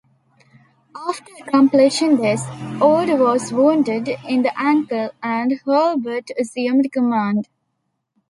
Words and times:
After 0.95 1.31
accomplishing 1.45 2.17
this, 2.17 2.43
Ord 2.81 3.07
was 3.19 3.53
wounded 3.53 4.07
in 4.27 4.41
the 4.41 4.51
ankle 4.59 5.11
and 5.21 5.51
Hurlbut 5.63 6.31
assumed 6.39 6.91
command. 6.91 7.47